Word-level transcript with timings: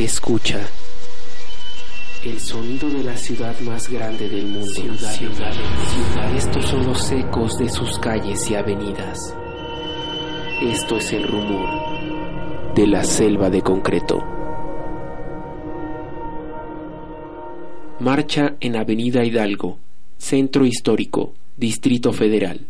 Escucha. 0.00 0.66
El 2.24 2.40
sonido 2.40 2.88
de 2.88 3.04
la 3.04 3.14
ciudad 3.18 3.60
más 3.60 3.90
grande 3.90 4.30
del 4.30 4.46
mundo. 4.46 4.66
Ciudad, 4.66 5.12
ciudad, 5.12 5.52
ciudad. 5.52 6.36
Estos 6.36 6.64
son 6.70 6.86
los 6.86 7.12
ecos 7.12 7.58
de 7.58 7.68
sus 7.68 7.98
calles 7.98 8.50
y 8.50 8.54
avenidas. 8.54 9.36
Esto 10.62 10.96
es 10.96 11.12
el 11.12 11.28
rumor 11.28 11.68
de 12.74 12.86
la 12.86 13.04
selva 13.04 13.50
de 13.50 13.60
concreto. 13.60 14.24
Marcha 17.98 18.56
en 18.58 18.76
Avenida 18.76 19.22
Hidalgo, 19.22 19.80
Centro 20.16 20.64
Histórico, 20.64 21.34
Distrito 21.58 22.14
Federal. 22.14 22.66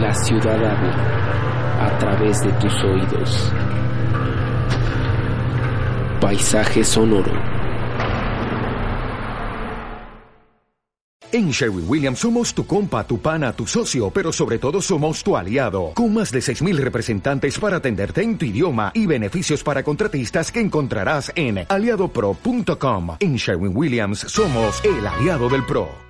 La 0.00 0.14
ciudad 0.14 0.54
habla 0.54 1.86
a 1.86 1.98
través 1.98 2.42
de 2.42 2.52
tus 2.52 2.84
oídos. 2.84 3.52
Paisaje 6.20 6.84
sonoro. 6.84 7.32
En 11.32 11.50
Sherwin 11.50 11.84
Williams 11.88 12.18
somos 12.18 12.54
tu 12.54 12.66
compa, 12.66 13.06
tu 13.06 13.20
pana, 13.20 13.52
tu 13.52 13.66
socio, 13.66 14.10
pero 14.10 14.32
sobre 14.32 14.58
todo 14.58 14.82
somos 14.82 15.22
tu 15.24 15.36
aliado, 15.36 15.92
con 15.94 16.12
más 16.12 16.30
de 16.30 16.40
6.000 16.40 16.76
representantes 16.76 17.58
para 17.58 17.78
atenderte 17.78 18.22
en 18.22 18.36
tu 18.36 18.44
idioma 18.44 18.90
y 18.94 19.06
beneficios 19.06 19.62
para 19.62 19.82
contratistas 19.82 20.52
que 20.52 20.60
encontrarás 20.60 21.32
en 21.34 21.64
aliadopro.com. 21.68 23.16
En 23.20 23.36
Sherwin 23.36 23.74
Williams 23.74 24.20
somos 24.20 24.82
el 24.84 25.06
aliado 25.06 25.48
del 25.48 25.64
PRO. 25.64 26.04